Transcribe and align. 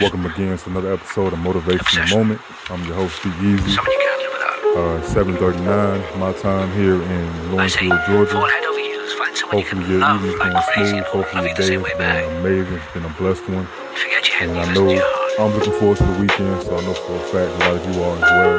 Welcome 0.00 0.26
again 0.26 0.56
to 0.56 0.70
another 0.70 0.92
episode 0.92 1.32
of 1.32 1.38
Motivational 1.40 2.10
Moment. 2.16 2.40
I'm 2.70 2.84
your 2.84 2.94
host, 2.94 3.16
Steve 3.16 3.34
Easy. 3.42 3.70
Someone 3.72 3.92
you 3.92 3.98
can't 3.98 4.20
live 4.22 4.32
without. 4.32 4.76
Uh, 4.76 5.02
7:39 5.02 6.18
my 6.20 6.32
time 6.34 6.70
here 6.72 7.02
in 7.02 7.52
Lawrenceville, 7.52 7.98
Georgia. 8.06 8.32
fall 8.32 8.46
head 8.48 8.64
over 8.64 8.78
heels, 8.78 9.12
find 9.14 9.36
someone 9.36 9.56
Hopefully 9.58 9.84
you 9.86 9.98
your 9.98 10.14
evening's 10.14 10.38
going 10.38 10.62
smooth. 10.74 10.94
and 10.94 11.06
Hopefully 11.06 11.44
your 11.46 11.54
day 11.54 11.74
has 11.74 11.98
been 11.98 12.36
amazing. 12.38 12.74
It's 12.76 12.92
been 12.94 13.04
a 13.04 13.14
blessed 13.18 13.48
one. 13.48 13.66
Forget 13.94 14.28
your 14.28 14.36
head 14.38 14.48
And 14.50 14.58
I 14.58 14.60
listen 14.60 14.74
to 14.74 14.92
your 14.92 15.00
know. 15.02 15.44
I'm 15.44 15.52
looking 15.54 15.72
forward 15.80 15.98
to 15.98 16.04
the 16.04 16.16
weekend, 16.20 16.62
so 16.62 16.76
I 16.76 16.80
know 16.82 16.94
for 16.94 17.14
a 17.16 17.20
fact 17.30 17.50
a 17.50 17.58
lot 17.66 17.74
of 17.74 17.82
you 17.90 18.02
are 18.02 18.16
as 18.16 18.30
well. 18.38 18.58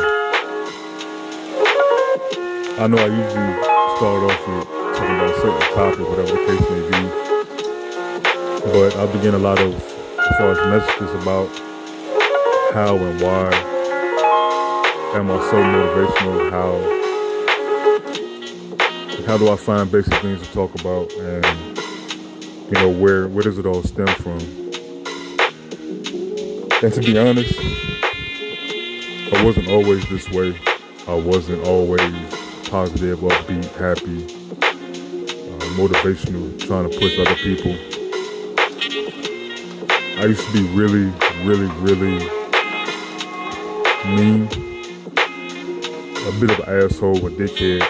I 2.80 2.88
know 2.88 2.98
I 3.00 3.08
usually 3.08 3.54
start 3.96 4.22
off 4.28 4.42
with 4.48 4.68
talking 4.96 5.16
about 5.16 5.30
a 5.30 5.40
certain 5.40 5.68
topic, 5.76 6.04
whatever 6.10 6.32
the 6.36 6.42
case 6.48 6.66
may 6.68 6.84
be. 6.92 7.02
But 8.74 8.92
I 8.98 9.06
begin 9.14 9.34
a 9.36 9.38
lot 9.40 9.60
of, 9.60 9.72
as 10.30 10.38
far 10.38 10.52
as 10.52 10.58
messages 10.68 11.22
about 11.22 11.50
how 12.74 12.96
and 12.96 13.22
why 13.22 13.52
am 15.16 15.32
I 15.32 15.40
so 15.50 15.58
motivational, 15.58 16.52
how 16.52 17.00
how 19.26 19.38
do 19.38 19.50
I 19.50 19.56
find 19.56 19.92
basic 19.92 20.14
things 20.22 20.42
to 20.48 20.54
talk 20.54 20.80
about 20.80 21.12
and 21.14 21.46
you 22.68 22.74
know 22.74 22.90
where 22.90 23.28
where 23.28 23.44
does 23.44 23.58
it 23.58 23.66
all 23.66 23.82
stem 23.84 24.08
from? 24.08 24.40
And 26.82 26.94
to 26.94 27.02
be 27.02 27.18
honest, 27.18 27.60
I 29.34 29.44
wasn't 29.44 29.68
always 29.70 30.08
this 30.10 30.30
way. 30.30 30.56
I 31.08 31.16
wasn't 31.16 31.68
always 31.68 32.14
positive, 32.70 33.20
upbeat, 33.20 33.66
happy, 33.76 34.26
uh, 34.62 35.60
motivational, 35.76 36.60
trying 36.60 36.90
to 36.90 37.00
push 37.00 37.18
other 37.20 37.36
people. 37.36 37.99
I 40.20 40.26
used 40.26 40.46
to 40.46 40.52
be 40.52 40.64
really, 40.76 41.14
really, 41.46 41.68
really 41.80 42.20
mean, 44.18 44.50
a 46.28 46.32
bit 46.42 46.52
of 46.52 46.60
an 46.60 46.84
asshole, 46.84 47.26
a 47.26 47.30
dickhead, 47.30 47.82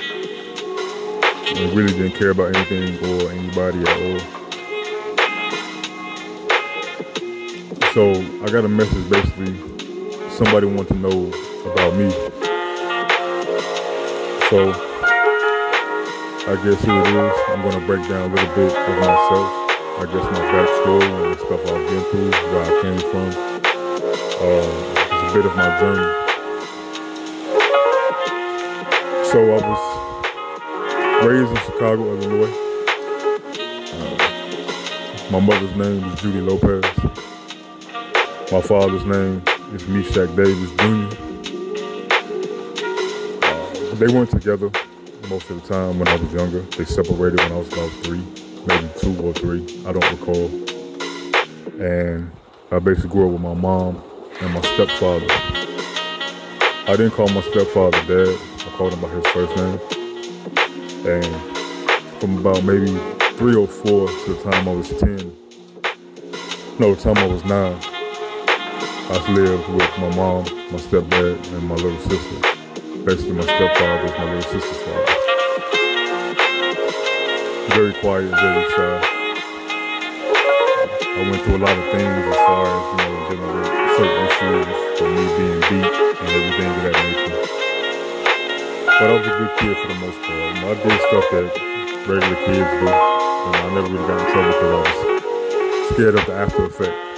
and 1.58 1.76
really 1.76 1.92
didn't 1.92 2.12
care 2.20 2.30
about 2.30 2.56
anything 2.56 3.00
or 3.04 3.32
anybody 3.32 3.80
at 3.82 3.98
all. 4.04 4.20
So 7.96 8.12
I 8.44 8.52
got 8.52 8.64
a 8.64 8.70
message 8.70 9.10
basically. 9.10 9.58
Somebody 10.30 10.68
wanted 10.68 10.90
to 10.90 10.98
know 10.98 11.32
about 11.72 11.96
me. 11.96 12.12
So 14.52 14.72
I 16.46 16.56
guess 16.64 16.80
here 16.84 17.02
it 17.02 17.08
is. 17.08 17.34
I'm 17.48 17.62
gonna 17.64 17.84
break 17.88 18.08
down 18.08 18.30
a 18.30 18.36
little 18.36 18.56
bit 18.56 18.72
of 18.72 19.00
myself. 19.00 19.59
I 20.00 20.06
guess 20.06 20.14
my 20.14 20.40
backstory 20.40 21.04
and 21.04 21.34
the 21.34 21.38
stuff 21.46 21.60
I've 21.60 21.86
been 21.90 22.04
through, 22.06 22.32
where 22.32 22.64
I 22.64 22.72
came 22.82 23.00
from. 23.12 23.28
Uh, 24.40 24.68
it's 24.96 25.24
a 25.30 25.34
bit 25.36 25.46
of 25.46 25.54
my 25.58 25.70
journey. 25.78 26.10
So 29.30 29.38
I 29.44 29.60
was 29.68 29.84
raised 31.26 31.52
in 31.52 31.58
Chicago, 31.66 32.02
Illinois. 32.14 32.54
Uh, 33.92 35.32
my 35.32 35.40
mother's 35.42 35.76
name 35.76 36.02
is 36.06 36.22
Judy 36.22 36.40
Lopez. 36.40 36.86
My 38.54 38.62
father's 38.62 39.04
name 39.04 39.42
is 39.74 39.86
Meshach 39.90 40.34
Davis 40.38 40.72
Jr. 40.78 41.10
Uh, 43.44 43.96
they 43.96 44.08
weren't 44.08 44.32
together 44.32 44.72
most 45.30 45.50
of 45.50 45.62
the 45.62 45.68
time 45.68 46.00
when 46.00 46.08
I 46.08 46.16
was 46.16 46.32
younger. 46.32 46.62
They 46.62 46.86
separated 46.86 47.40
when 47.42 47.52
I 47.52 47.58
was 47.58 47.68
about 47.74 47.92
three, 48.04 48.24
two 49.00 49.18
or 49.22 49.34
three. 49.34 49.64
I 49.86 49.92
don't 49.94 50.12
recall. 50.12 50.48
And 51.82 52.32
I 52.72 52.80
basically 52.80 53.10
grew 53.10 53.28
up 53.28 53.34
with 53.34 53.42
my 53.42 53.54
mom 53.54 54.04
and 54.42 54.54
my 54.54 54.62
stepfather. 54.62 55.28
I 55.30 56.96
didn't 56.98 57.12
call 57.12 57.30
my 57.30 57.42
stepfather 57.42 58.02
dad. 58.06 58.38
I 58.60 58.70
called 58.78 58.94
him 58.94 59.02
by 59.02 59.10
his 59.10 59.26
first 59.28 59.56
name. 59.56 59.80
And 61.08 61.26
from 62.20 62.38
about 62.40 62.64
maybe 62.64 62.88
three 63.38 63.56
or 63.56 63.68
four 63.68 64.08
to 64.08 64.34
the 64.34 64.52
time 64.52 64.68
I 64.68 64.74
was 64.74 64.90
ten, 64.90 65.36
no, 66.80 66.94
the 66.94 67.02
time 67.02 67.18
I 67.18 67.28
was 67.28 67.44
nine, 67.46 67.78
I 69.12 69.32
lived 69.32 69.68
with 69.70 69.98
my 70.00 70.16
mom, 70.16 70.44
my 70.72 70.80
stepdad, 70.80 71.54
and 71.54 71.68
my 71.68 71.76
little 71.76 72.00
sister. 72.02 73.06
Basically, 73.06 73.32
my 73.34 73.44
stepfather 73.44 74.06
is 74.06 74.12
my 74.12 74.34
little 74.34 74.52
sister's 74.52 74.82
father. 74.84 75.19
Very 77.70 77.94
quiet, 77.94 78.30
very 78.30 78.66
shy. 78.72 78.96
I 81.02 81.30
went 81.30 81.42
through 81.44 81.58
a 81.58 81.64
lot 81.64 81.78
of 81.78 81.86
things 81.92 82.26
as 82.26 82.36
far 82.36 82.66
as, 82.66 82.84
you 82.92 82.98
know, 83.06 83.30
dealing 83.30 83.54
with 83.58 83.68
certain 83.98 84.20
issues, 84.28 84.68
for 85.00 85.08
me 85.10 85.24
being 85.38 85.62
beat 85.70 85.94
and 86.20 86.30
everything 86.30 86.70
of 86.70 86.82
that 86.84 86.96
nature. 87.06 87.42
But 88.86 89.08
I 89.08 89.14
was 89.14 89.26
a 89.26 89.34
good 89.38 89.54
kid 89.60 89.76
for 89.78 89.88
the 89.88 90.00
most 90.00 90.20
part. 90.22 90.40
You 90.40 90.62
know, 90.62 90.72
I 90.72 90.76
did 90.82 90.98
stuff 91.08 91.26
that 91.32 91.48
regular 92.08 92.40
kids 92.46 92.70
do. 92.82 92.88
And 92.90 93.56
I 93.56 93.70
never 93.74 93.88
really 93.88 94.08
got 94.08 94.20
in 94.20 94.26
trouble 94.34 94.52
because 94.52 94.72
I 94.72 94.82
was 94.82 95.94
scared 95.94 96.16
of 96.16 96.26
the 96.26 96.34
after 96.34 96.66
effect 96.66 97.10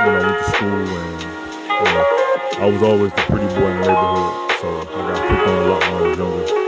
you 0.00 0.12
know, 0.12 0.22
went 0.26 0.38
to 0.38 0.50
school 0.50 0.68
and 0.68 1.20
you 1.20 1.92
know, 1.92 2.04
I 2.58 2.66
was 2.72 2.82
always 2.82 3.12
the 3.12 3.22
pretty 3.22 3.46
boy 3.54 3.70
in 3.70 3.80
the 3.80 3.86
neighborhood, 3.86 4.52
so 4.60 4.80
I 4.80 4.84
got 4.84 5.28
picked 5.28 5.48
on 5.48 5.62
a 5.62 5.66
lot 5.66 5.80
when 5.80 5.94
I 5.94 6.08
was 6.08 6.18
younger. 6.18 6.59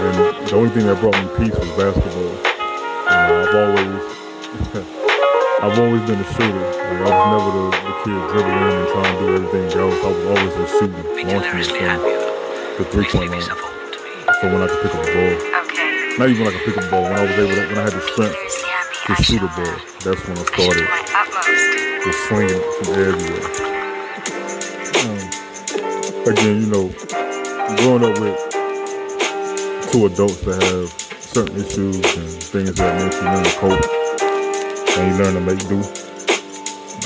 And 0.00 0.14
the 0.46 0.54
only 0.56 0.70
thing 0.70 0.86
that 0.86 1.00
brought 1.00 1.16
me 1.18 1.26
peace 1.38 1.56
was 1.58 1.70
basketball. 1.74 2.22
You 2.22 3.18
know, 3.18 3.34
I've 3.42 3.54
always, 3.58 3.98
I've 5.64 5.78
always 5.78 6.02
been 6.06 6.20
a 6.22 6.28
shooter. 6.38 6.54
Like 6.54 7.02
I 7.02 7.10
was 7.10 7.26
never 7.34 7.50
the, 7.58 7.64
the 7.82 7.94
kid 8.06 8.18
dribbling 8.30 8.78
and 8.78 8.86
trying 8.94 9.10
to 9.10 9.18
do 9.18 9.26
everything 9.34 9.66
else. 9.74 9.98
I 9.98 10.10
was 10.14 10.22
always 10.30 10.54
a 10.54 10.66
shooter, 10.78 11.02
launching 11.02 11.26
it 11.26 11.34
deliriously 11.34 11.82
from 11.82 12.78
the 12.78 12.84
three-point 12.94 13.30
line. 13.30 13.40
yourself 13.42 13.58
open 13.58 13.90
to 13.90 13.98
me. 14.06 14.10
So 14.38 14.44
when 14.54 14.60
I 14.62 14.66
could 14.70 14.80
pick 14.86 14.94
up 14.94 15.02
the 15.02 15.12
ball, 15.18 15.34
Okay. 15.66 16.14
not 16.18 16.26
even 16.30 16.40
when 16.46 16.54
I 16.54 16.56
could 16.56 16.64
pick 16.68 16.76
up 16.78 16.84
the 16.84 16.90
ball, 16.94 17.02
when 17.02 17.12
I 17.18 17.22
was 17.26 17.34
able 17.34 17.54
to, 17.58 17.62
when 17.66 17.78
I 17.78 17.82
had 17.82 17.94
the 17.98 18.04
strength 18.14 18.38
to 18.38 19.12
shoot 19.22 19.42
a 19.42 19.50
ball, 19.58 19.76
that's 20.06 20.22
when 20.30 20.38
I 20.38 20.44
started 20.46 20.86
My 20.86 21.02
utmost. 21.10 22.06
just 22.06 22.18
swinging 22.30 22.54
it 22.54 22.62
from 22.78 22.94
everywhere. 22.94 23.50
Um, 25.02 25.18
again, 26.30 26.56
you 26.62 26.70
know, 26.70 26.86
growing 27.82 28.04
up 28.06 28.14
with 28.22 28.38
two 29.92 30.06
adults 30.06 30.40
that 30.42 30.60
have 30.62 30.88
certain 31.22 31.56
issues 31.56 31.96
and 31.96 32.28
things 32.42 32.74
that 32.74 32.92
nature, 33.00 33.24
you 33.24 33.30
learn 33.32 33.44
to 33.44 33.54
cope 33.56 33.84
and 34.98 35.04
you 35.08 35.14
learn 35.16 35.34
to 35.34 35.40
make 35.40 35.60
do. 35.68 35.80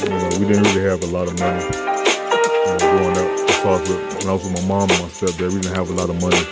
You 0.02 0.10
know, 0.10 0.28
we 0.38 0.46
didn't 0.50 0.66
really 0.74 0.88
have 0.90 1.02
a 1.02 1.10
lot 1.14 1.28
of 1.28 1.38
money 1.38 1.62
you 1.62 2.66
know, 2.66 2.78
growing 2.78 3.18
up. 3.18 3.42
When 3.62 4.28
I 4.28 4.32
was 4.34 4.42
with 4.42 4.54
my 4.54 4.66
mom 4.66 4.90
and 4.90 4.98
my 4.98 5.08
stepdad, 5.08 5.52
we 5.54 5.60
didn't 5.60 5.76
have 5.76 5.90
a 5.90 5.94
lot 5.94 6.10
of 6.10 6.20
money. 6.20 6.42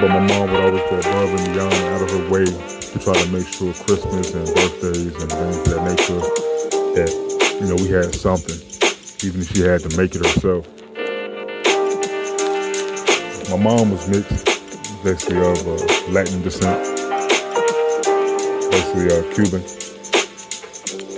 But 0.00 0.08
my 0.10 0.18
mom 0.26 0.50
would 0.50 0.60
always 0.60 0.82
go 0.90 0.98
above 0.98 1.30
and 1.30 1.54
beyond 1.54 1.74
out 1.74 2.02
of 2.02 2.10
her 2.10 2.30
way 2.30 2.44
to 2.44 2.98
try 2.98 3.14
to 3.14 3.28
make 3.30 3.46
sure 3.46 3.72
Christmas 3.74 4.34
and 4.34 4.46
birthdays 4.46 5.14
and 5.22 5.30
things 5.30 5.56
of 5.58 5.64
that 5.70 5.82
nature 5.86 6.20
that 6.98 7.10
you 7.60 7.66
know 7.66 7.76
we 7.76 7.88
had 7.88 8.12
something, 8.14 8.58
even 9.22 9.42
if 9.42 9.54
she 9.54 9.62
had 9.62 9.82
to 9.86 9.96
make 9.96 10.14
it 10.14 10.26
herself. 10.26 10.66
My 13.50 13.56
mom 13.56 13.92
was 13.92 14.08
mixed, 14.08 14.57
basically 15.12 15.38
of 15.38 15.66
uh, 15.66 15.72
Latin 16.12 16.42
descent, 16.42 16.76
basically 18.70 19.08
uh, 19.08 19.24
Cuban. 19.32 19.62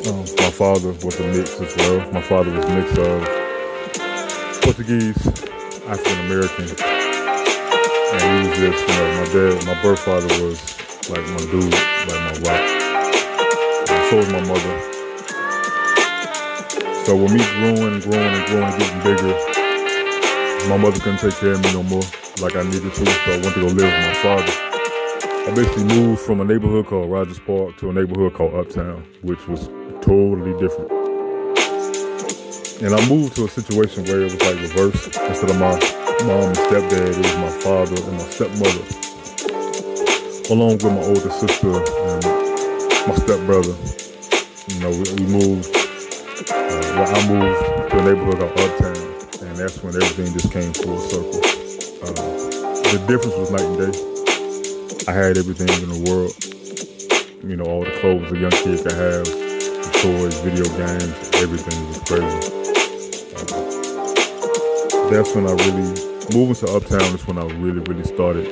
Um, 0.06 0.22
my 0.38 0.50
father 0.54 0.92
was 1.02 1.18
a 1.18 1.26
mix 1.26 1.60
as 1.60 1.76
well. 1.76 2.12
My 2.12 2.20
father 2.22 2.52
was 2.52 2.64
a 2.66 2.74
mix 2.76 2.88
of 2.98 4.62
Portuguese, 4.62 5.26
African 5.90 6.18
American, 6.26 6.70
and 8.14 8.22
he 8.22 8.48
was 8.48 8.58
just, 8.58 8.80
you 8.86 8.94
know, 8.94 9.06
my 9.18 9.26
dad, 9.34 9.66
my 9.66 9.82
birth 9.82 9.98
father 9.98 10.30
was 10.40 10.60
like 11.10 11.26
my 11.26 11.42
dude, 11.50 11.74
like 12.06 12.22
my 12.30 12.34
rock. 12.46 12.62
And 13.90 14.02
so 14.06 14.16
was 14.18 14.30
my 14.30 14.42
mother. 14.46 14.74
So 17.06 17.16
with 17.16 17.32
me 17.32 17.42
growing 17.58 17.94
and 17.94 18.02
growing 18.04 18.34
and 18.38 18.46
growing 18.46 18.78
getting 18.78 19.02
bigger, 19.02 19.34
my 20.68 20.76
mother 20.76 21.00
couldn't 21.00 21.18
take 21.18 21.34
care 21.34 21.54
of 21.54 21.64
me 21.64 21.72
no 21.72 21.82
more 21.82 22.04
like 22.40 22.56
I 22.56 22.62
needed 22.62 22.94
to, 22.94 23.06
so 23.06 23.32
I 23.32 23.38
went 23.38 23.54
to 23.54 23.60
go 23.60 23.66
live 23.66 23.76
with 23.76 23.84
my 23.84 24.14
father. 24.22 24.52
I 25.46 25.52
basically 25.54 25.84
moved 25.84 26.22
from 26.22 26.40
a 26.40 26.44
neighborhood 26.44 26.86
called 26.86 27.10
Rogers 27.10 27.38
Park 27.40 27.76
to 27.78 27.90
a 27.90 27.92
neighborhood 27.92 28.34
called 28.34 28.54
Uptown, 28.54 29.06
which 29.22 29.46
was 29.46 29.68
totally 30.00 30.58
different. 30.58 30.90
And 32.82 32.94
I 32.94 33.08
moved 33.08 33.36
to 33.36 33.44
a 33.44 33.48
situation 33.48 34.04
where 34.04 34.20
it 34.22 34.24
was 34.24 34.40
like 34.40 34.56
reverse. 34.56 35.06
Instead 35.06 35.50
of 35.50 35.58
my 35.58 35.72
mom 36.24 36.48
and 36.48 36.56
stepdad, 36.56 37.12
it 37.12 37.18
was 37.18 37.36
my 37.36 37.50
father 37.60 37.96
and 38.00 38.12
my 38.16 38.24
stepmother, 38.24 38.84
along 40.52 40.78
with 40.80 40.84
my 40.84 41.04
older 41.04 41.30
sister 41.30 41.76
and 41.76 42.24
my 43.06 43.14
stepbrother. 43.16 43.76
You 44.68 44.80
know, 44.80 44.90
we, 44.90 45.04
we 45.20 45.26
moved. 45.30 45.68
Uh, 46.48 46.80
well, 46.96 47.16
I 47.16 47.28
moved 47.28 47.90
to 47.90 47.98
a 47.98 48.02
neighborhood 48.04 48.38
called 48.38 48.70
Uptown, 48.70 49.48
and 49.48 49.56
that's 49.56 49.82
when 49.82 49.94
everything 49.94 50.32
just 50.32 50.50
came 50.50 50.72
full 50.72 50.98
circle. 50.98 51.49
Uh, 52.02 52.12
the 52.92 53.04
difference 53.06 53.36
was 53.36 53.50
night 53.50 53.62
and 53.62 53.78
day. 53.78 55.06
I 55.08 55.12
had 55.12 55.38
everything 55.38 55.68
in 55.82 55.88
the 55.88 56.10
world. 56.10 56.34
You 57.44 57.56
know, 57.56 57.64
all 57.64 57.84
the 57.84 57.90
clothes 58.00 58.30
a 58.32 58.38
young 58.38 58.50
kid 58.50 58.82
could 58.82 58.92
have, 58.92 59.24
the 59.24 59.90
toys, 60.02 60.38
video 60.40 60.64
games, 60.76 61.30
everything 61.36 61.88
was 61.88 61.98
crazy 62.00 62.60
that's 65.10 65.34
when 65.34 65.44
I 65.44 65.50
really 65.50 65.90
moving 66.32 66.54
to 66.54 66.70
Uptown 66.70 67.02
is 67.02 67.26
when 67.26 67.36
I 67.36 67.42
really 67.58 67.80
really 67.80 68.04
started 68.04 68.46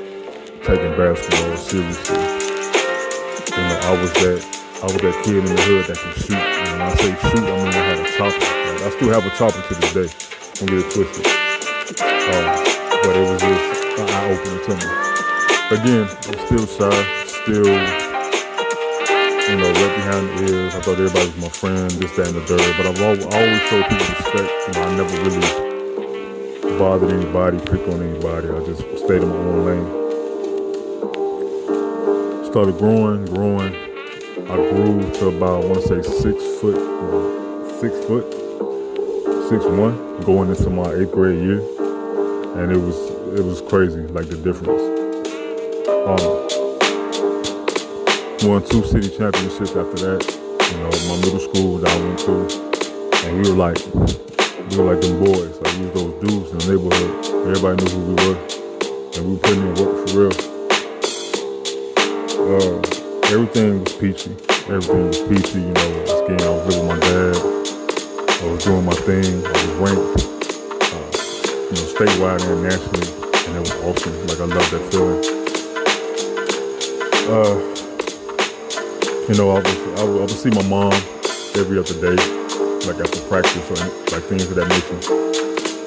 taking 0.64 0.90
basketball 0.98 1.56
seriously. 1.56 2.18
You 2.18 3.62
know, 3.62 3.78
I 3.84 4.02
was 4.02 4.12
that 4.14 4.42
I 4.82 4.86
was 4.86 4.96
that 4.96 5.22
kid 5.24 5.36
in 5.36 5.44
the 5.44 5.62
hood 5.62 5.86
that 5.86 5.96
could 5.96 6.16
shoot. 6.20 6.34
And 6.34 6.72
when 6.72 6.82
I 6.82 6.94
say 6.96 7.14
shoot, 7.30 7.44
I 7.44 7.56
mean 7.62 7.68
I 7.68 7.72
had 7.72 7.98
a 8.00 8.10
chopper. 8.18 8.38
Like, 8.38 8.82
I 8.82 8.90
still 8.90 9.12
have 9.14 9.24
a 9.24 9.30
chopper 9.38 9.62
to 9.62 9.74
this 9.80 9.92
day. 9.94 10.10
Don't 10.54 10.66
get 10.66 10.84
it 10.84 10.92
twisted. 10.92 11.26
Um, 12.34 12.77
but 13.02 13.16
it 13.16 13.24
was 13.30 13.40
just 13.40 13.98
an 13.98 14.08
eye 14.08 14.26
opener 14.32 14.60
to 14.64 14.72
me. 14.76 14.88
Again, 15.70 16.06
I'm 16.26 16.38
still 16.46 16.66
shy, 16.66 16.98
still 17.26 18.08
you 19.48 19.56
know, 19.56 19.72
right 19.72 19.94
behind 19.96 20.28
the 20.28 20.52
ears. 20.52 20.74
I 20.74 20.80
thought 20.80 20.98
everybody 21.00 21.26
was 21.26 21.36
my 21.38 21.48
friend, 21.48 21.90
this, 21.92 22.12
that, 22.16 22.26
and 22.28 22.36
the 22.36 22.42
third. 22.42 22.76
But 22.76 22.86
I've 22.86 23.00
always, 23.00 23.24
always 23.24 23.60
showed 23.68 23.86
people 23.88 24.06
respect. 24.06 24.50
You 24.68 24.72
know, 24.74 24.82
I 24.82 24.90
never 24.96 25.16
really 25.24 26.78
bothered 26.78 27.10
anybody, 27.10 27.58
picked 27.58 27.88
on 27.88 28.02
anybody. 28.02 28.48
I 28.50 28.60
just 28.66 28.82
stayed 29.04 29.22
in 29.22 29.28
my 29.28 29.36
own 29.36 29.64
lane. 29.64 29.86
Started 32.44 32.76
growing, 32.78 33.24
growing. 33.26 33.74
I 34.50 34.56
grew 34.56 35.00
to 35.00 35.28
about, 35.28 35.64
I 35.64 35.66
want 35.66 35.80
to 35.82 35.88
say 35.88 36.02
six 36.02 36.36
foot, 36.60 36.78
six 37.80 37.92
foot, 38.04 38.26
six 39.48 39.64
one, 39.64 40.20
going 40.24 40.50
into 40.50 40.68
my 40.68 40.92
eighth 40.94 41.12
grade 41.12 41.40
year, 41.40 41.60
and 42.58 42.72
it 42.72 42.76
was 42.76 42.98
it 43.38 43.44
was 43.44 43.60
crazy, 43.62 44.00
like 44.10 44.28
the 44.28 44.36
difference. 44.36 44.82
Um, 46.10 46.48
won 48.48 48.62
two 48.66 48.82
city 48.82 49.08
championships 49.16 49.76
after 49.78 49.98
that. 50.02 50.22
You 50.72 50.78
know, 50.82 50.90
my 51.06 51.16
middle 51.22 51.38
school 51.38 51.78
that 51.78 51.90
I 51.90 51.98
went 52.02 52.18
to, 52.26 52.34
and 53.26 53.38
we 53.38 53.48
were 53.48 53.56
like 53.56 53.78
we 54.70 54.76
were 54.76 54.90
like 54.92 55.00
them 55.00 55.22
boys, 55.22 55.54
like 55.62 55.78
we 55.78 55.86
those 55.94 56.14
dudes 56.18 56.50
in 56.50 56.58
the 56.58 56.66
neighborhood. 56.74 57.12
Everybody 57.46 57.84
knew 57.84 57.90
who 57.94 58.00
we 58.10 58.14
were, 58.26 58.38
and 59.14 59.22
we 59.22 59.30
were 59.34 59.38
putting 59.38 59.62
in 59.62 59.74
work 59.78 59.94
for 60.02 60.18
real. 60.18 60.34
Uh, 62.42 62.82
everything 63.30 63.84
was 63.84 63.94
peachy. 63.94 64.34
Everything 64.66 65.06
was 65.06 65.20
peachy, 65.30 65.62
you 65.62 65.72
know. 65.78 66.26
Again, 66.26 66.42
I 66.42 66.50
was 66.50 66.67
statewide 71.98 72.38
and 72.46 72.62
nationally, 72.62 73.10
and 73.48 73.56
it 73.56 73.62
was 73.66 73.74
awesome. 73.82 74.14
Like 74.30 74.38
I 74.38 74.46
love 74.46 74.70
that 74.70 74.86
feeling. 74.94 75.18
Uh, 77.26 77.58
you 79.26 79.34
know, 79.34 79.50
I 79.50 79.58
would, 79.58 79.66
I 79.98 80.04
would, 80.04 80.18
I 80.18 80.20
would 80.20 80.30
see 80.30 80.50
my 80.50 80.62
mom 80.68 80.92
every 81.58 81.76
other 81.76 81.98
day 81.98 82.14
like 82.86 83.02
after 83.02 83.20
practice 83.26 83.66
or 83.66 83.74
like 84.14 84.22
things 84.30 84.46
of 84.46 84.54
that 84.54 84.70
nature. 84.70 84.94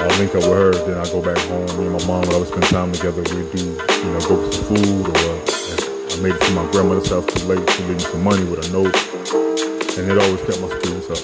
I'll 0.04 0.12
link 0.20 0.36
up 0.36 0.44
with 0.44 0.52
her, 0.52 0.76
then 0.84 1.00
I 1.00 1.08
go 1.08 1.24
back 1.24 1.40
home. 1.48 1.80
Me 1.80 1.88
and 1.88 1.96
my 1.96 2.04
mom 2.06 2.28
would 2.28 2.34
always 2.36 2.50
spend 2.50 2.68
time 2.68 2.92
together. 2.92 3.24
We 3.32 3.48
do, 3.56 3.72
you 3.72 4.12
know, 4.12 4.20
go 4.28 4.36
for 4.36 4.52
some 4.52 4.68
food 4.68 5.08
or 5.08 5.16
I 5.16 6.20
made 6.20 6.36
it 6.36 6.42
to 6.44 6.52
my 6.52 6.68
grandmother's 6.76 7.08
house 7.08 7.24
too 7.24 7.48
late. 7.48 7.64
She 7.72 7.84
leave 7.88 8.04
me 8.04 8.04
some 8.04 8.22
money 8.22 8.44
with 8.44 8.68
a 8.68 8.70
note, 8.76 8.92
and 9.96 10.12
it 10.12 10.20
always 10.20 10.44
kept 10.44 10.60
my 10.60 10.68
spirits 10.76 11.08
up. 11.08 11.24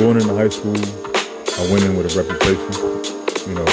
Going 0.00 0.16
into 0.16 0.32
high 0.32 0.48
school, 0.48 0.80
I 1.58 1.72
went 1.72 1.84
in 1.84 1.96
with 1.96 2.14
a 2.14 2.22
reputation, 2.22 2.72
you 3.48 3.54
know, 3.54 3.66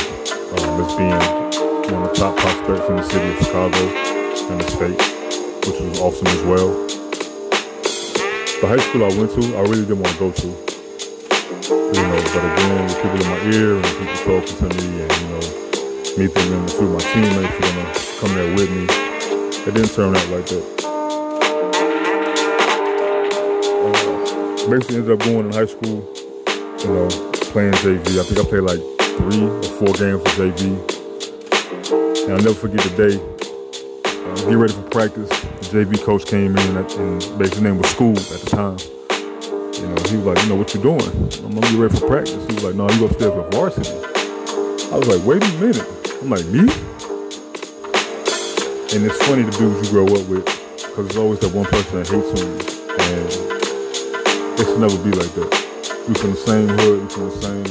um, 0.56 0.82
as 0.82 0.96
being 0.96 1.94
one 1.94 2.04
of 2.04 2.10
the 2.10 2.16
top 2.16 2.36
prospects 2.38 2.90
in 2.90 2.96
the 2.96 3.04
city 3.04 3.28
of 3.30 3.38
Chicago 3.46 3.82
and 4.50 4.62
the 4.62 4.68
state, 4.72 5.00
which 5.68 5.80
was 5.82 6.00
awesome 6.00 6.28
as 6.28 6.42
well 6.44 6.88
the 8.62 8.68
high 8.68 8.78
school 8.78 9.04
I 9.06 9.14
went 9.14 9.30
to, 9.38 9.56
I 9.56 9.62
really 9.62 9.86
didn't 9.86 10.02
want 10.02 10.14
to 10.14 10.20
go 10.20 10.32
to. 10.32 10.48
You 10.48 12.02
know, 12.02 12.18
but 12.34 12.42
again, 12.42 12.84
with 12.86 12.98
people 12.98 13.22
in 13.22 13.28
my 13.30 13.38
ear 13.54 13.76
and 13.76 13.86
people 13.86 14.18
talking 14.26 14.58
to 14.58 14.68
me 14.82 14.86
and, 15.04 15.14
you 15.14 15.28
know, 15.30 15.46
me 16.18 16.26
thinking 16.26 16.68
few 16.74 16.88
of 16.88 16.94
my 16.94 17.00
teammates 17.14 17.54
were 17.54 17.70
gonna 17.70 17.94
come 18.18 18.34
there 18.34 18.56
with 18.56 18.72
me. 18.72 18.86
It 19.62 19.74
didn't 19.76 19.94
turn 19.94 20.16
out 20.16 20.28
like 20.30 20.48
that. 20.48 20.66
Uh, 23.86 24.70
basically 24.70 24.96
ended 24.98 25.12
up 25.12 25.20
going 25.20 25.46
in 25.46 25.54
high 25.54 25.68
school, 25.68 26.02
you 26.80 26.88
know, 26.88 27.27
playing 27.52 27.74
JV. 27.74 28.20
I 28.20 28.24
think 28.24 28.40
I 28.40 28.44
played 28.44 28.64
like 28.64 28.80
three 29.18 29.44
or 29.44 29.64
four 29.64 29.94
games 29.94 30.22
for 30.22 30.32
JV. 30.38 30.62
And 32.26 32.34
I'll 32.34 32.44
never 32.44 32.54
forget 32.54 32.84
the 32.84 33.10
day 33.10 33.38
get 34.50 34.58
ready 34.58 34.74
for 34.74 34.90
practice. 34.90 35.28
The 35.28 35.84
JV 35.84 36.02
coach 36.04 36.26
came 36.26 36.56
in, 36.56 36.78
and, 36.78 36.92
and 36.92 37.20
basically 37.38 37.50
his 37.50 37.62
name 37.62 37.78
was 37.78 37.90
School 37.90 38.18
at 38.18 38.40
the 38.40 38.50
time. 38.50 38.78
You 39.76 39.88
know, 39.88 40.02
he 40.08 40.18
was 40.18 40.26
like, 40.26 40.42
you 40.44 40.50
know, 40.50 40.56
what 40.56 40.74
you 40.74 40.82
doing? 40.82 41.02
I'm 41.44 41.52
gonna 41.52 41.68
get 41.68 41.80
ready 41.80 42.00
for 42.00 42.08
practice. 42.08 42.48
He 42.48 42.54
was 42.56 42.64
like, 42.64 42.76
no, 42.76 42.90
you 42.90 43.06
upstairs 43.06 43.36
with 43.36 43.52
varsity. 43.52 43.90
I 44.92 44.98
was 44.98 45.08
like, 45.08 45.24
wait 45.28 45.44
a 45.44 45.52
minute. 45.60 45.84
I'm 46.22 46.30
like, 46.30 46.46
me? 46.46 46.60
And 48.96 49.04
it's 49.04 49.20
funny 49.28 49.44
the 49.44 49.52
dudes 49.58 49.88
you 49.88 49.92
grow 49.92 50.06
up 50.08 50.28
with, 50.28 50.46
because 50.78 51.08
there's 51.08 51.18
always 51.18 51.40
that 51.40 51.54
one 51.54 51.66
person 51.66 51.98
that 51.98 52.08
hates 52.08 52.32
on 52.32 52.48
you, 52.48 52.56
and 53.04 53.28
it 54.60 54.66
should 54.66 54.80
never 54.80 54.98
be 55.04 55.12
like 55.12 55.34
that. 55.36 55.67
We 56.08 56.14
from 56.14 56.32
the 56.32 56.38
same 56.38 56.70
hood, 56.70 57.04
we 57.04 57.10
from 57.10 57.26
the 57.28 57.36
same 57.44 57.68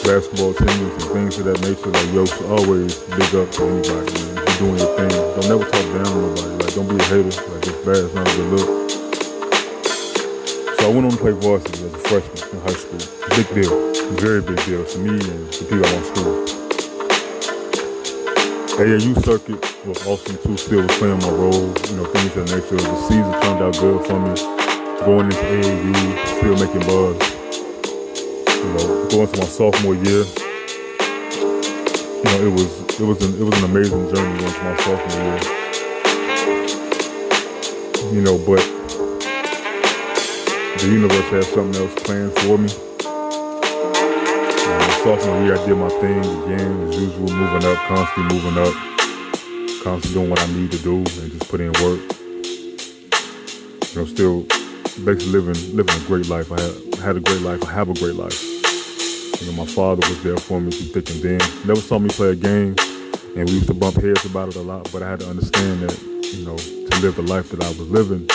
basketball 0.00 0.56
teams 0.56 0.80
and 0.80 1.12
things 1.12 1.36
of 1.36 1.44
that 1.44 1.60
nature. 1.60 1.92
Like, 1.92 2.08
yo, 2.16 2.24
should 2.24 2.48
always 2.48 2.96
big 3.04 3.34
up 3.36 3.52
to 3.52 3.68
anybody, 3.68 4.16
man 4.16 4.40
You're 4.40 4.56
doing 4.64 4.78
your 4.80 4.92
thing. 4.96 5.12
Don't 5.12 5.48
never 5.52 5.68
talk 5.68 5.84
down 5.92 6.08
on 6.08 6.24
nobody. 6.24 6.56
Like, 6.64 6.72
don't 6.72 6.88
be 6.88 6.96
a 6.96 7.04
hater. 7.04 7.28
Like, 7.28 7.68
it's 7.68 7.84
bad. 7.84 8.00
It's 8.00 8.14
not 8.16 8.24
a 8.24 8.32
good 8.32 8.48
look. 8.48 8.68
So 10.80 10.88
I 10.88 10.92
went 10.96 11.04
on 11.04 11.12
to 11.12 11.20
play 11.20 11.36
varsity 11.36 11.84
as 11.84 11.92
a 11.92 12.00
freshman 12.08 12.48
in 12.48 12.60
high 12.64 12.80
school. 12.80 13.04
Big 13.36 13.48
deal. 13.52 13.76
Very 14.24 14.40
big 14.40 14.64
deal 14.64 14.80
to 14.80 14.98
me 15.04 15.12
and 15.12 15.44
the 15.52 15.64
people 15.68 15.84
at 15.84 15.92
my 15.92 16.04
school. 16.16 16.48
AAU 18.80 19.12
circuit 19.20 19.60
was 19.84 20.00
awesome 20.08 20.40
too. 20.40 20.56
Still 20.56 20.80
was 20.80 20.96
playing 20.96 21.20
my 21.20 21.28
role. 21.28 21.76
You 21.92 21.96
know, 22.00 22.08
things 22.08 22.32
of 22.40 22.48
that 22.48 22.56
nature. 22.56 22.80
The 22.80 22.96
season 23.04 23.36
turned 23.44 23.60
out 23.60 23.76
good 23.76 24.00
for 24.08 24.16
me. 24.16 24.32
Going 25.04 25.28
into 25.28 25.44
AAU, 25.44 26.26
still 26.40 26.56
making 26.56 26.88
buzz. 26.88 27.33
You 28.64 28.70
know, 28.72 29.08
going 29.10 29.28
to 29.28 29.38
my 29.38 29.44
sophomore 29.44 29.94
year, 29.94 30.24
you 32.24 32.24
know, 32.24 32.38
it 32.40 32.50
was 32.50 32.98
it 32.98 33.04
was 33.04 33.22
an 33.22 33.34
it 33.38 33.44
was 33.44 33.58
an 33.58 33.64
amazing 33.64 34.08
journey 34.14 34.42
once 34.42 34.58
my 34.58 34.74
sophomore 34.78 35.20
year. 35.20 35.40
You 38.14 38.22
know, 38.22 38.38
but 38.38 38.62
the 40.78 40.86
universe 40.90 41.28
had 41.28 41.44
something 41.44 41.82
else 41.82 41.94
planned 42.04 42.32
for 42.38 42.56
me. 42.56 42.70
Uh, 44.64 44.90
sophomore 45.04 45.42
year, 45.42 45.56
I 45.58 45.66
did 45.66 45.76
my 45.76 45.90
thing 46.00 46.18
again, 46.20 46.88
as 46.88 46.96
usual, 46.96 47.28
moving 47.28 47.64
up, 47.68 47.78
constantly 47.86 48.36
moving 48.36 48.58
up, 48.62 48.74
constantly 49.84 50.14
doing 50.14 50.30
what 50.30 50.40
I 50.40 50.46
need 50.54 50.70
to 50.72 50.78
do, 50.78 50.96
and 50.96 51.30
just 51.30 51.48
put 51.50 51.60
in 51.60 51.72
work. 51.84 52.00
You 53.92 54.00
know, 54.00 54.06
still 54.06 54.46
basically 55.04 55.32
living 55.38 55.76
living 55.76 55.94
a 55.94 56.06
great 56.06 56.28
life. 56.28 56.50
I 56.50 56.60
had, 56.60 56.94
had 56.94 57.16
a 57.16 57.20
great 57.20 57.42
life. 57.42 57.62
I 57.66 57.72
have 57.72 57.90
a 57.90 57.94
great 57.94 58.14
life. 58.14 58.53
You 59.44 59.52
know, 59.52 59.62
my 59.62 59.70
father 59.70 60.08
was 60.08 60.22
there 60.22 60.38
for 60.38 60.58
me 60.58 60.70
through 60.70 61.02
thick 61.02 61.10
and 61.10 61.20
thin. 61.20 61.68
Never 61.68 61.80
saw 61.82 61.98
me 61.98 62.08
play 62.08 62.30
a 62.30 62.34
game, 62.34 62.74
and 63.36 63.44
we 63.44 63.56
used 63.56 63.66
to 63.66 63.74
bump 63.74 63.96
heads 63.96 64.24
about 64.24 64.48
it 64.48 64.56
a 64.56 64.62
lot. 64.62 64.90
But 64.90 65.02
I 65.02 65.10
had 65.10 65.20
to 65.20 65.28
understand 65.28 65.82
that, 65.82 66.02
you 66.32 66.46
know, 66.46 66.56
to 66.56 67.00
live 67.02 67.16
the 67.16 67.28
life 67.28 67.50
that 67.50 67.62
I 67.62 67.68
was 67.68 67.80
living, 67.90 68.26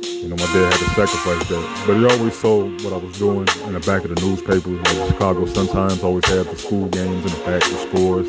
you 0.00 0.28
know, 0.28 0.36
my 0.36 0.46
dad 0.54 0.72
had 0.72 0.78
to 0.78 0.88
sacrifice 0.96 1.48
that. 1.50 1.84
But 1.86 1.98
he 1.98 2.06
always 2.06 2.34
saw 2.34 2.64
what 2.64 2.94
I 2.94 2.96
was 2.96 3.18
doing 3.18 3.46
in 3.66 3.74
the 3.74 3.80
back 3.80 4.04
of 4.04 4.14
the 4.14 4.20
newspaper. 4.24 4.70
The 4.70 5.06
Chicago 5.08 5.44
Sun-Times 5.44 6.02
always 6.02 6.24
had 6.24 6.46
the 6.46 6.56
school 6.56 6.88
games 6.88 7.26
in 7.26 7.38
the 7.38 7.44
back, 7.44 7.60
the 7.60 7.76
scores, 7.92 8.28